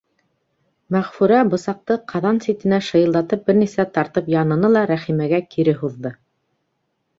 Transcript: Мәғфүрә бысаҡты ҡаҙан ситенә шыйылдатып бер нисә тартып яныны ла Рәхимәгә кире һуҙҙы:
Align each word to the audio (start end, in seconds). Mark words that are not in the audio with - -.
Мәғфүрә 0.95 1.41
бысаҡты 1.51 1.97
ҡаҙан 2.13 2.39
ситенә 2.47 2.81
шыйылдатып 2.89 3.45
бер 3.51 3.61
нисә 3.61 3.87
тартып 3.99 4.33
яныны 4.37 4.75
ла 4.79 4.85
Рәхимәгә 4.95 5.45
кире 5.55 5.79
һуҙҙы: 5.85 6.17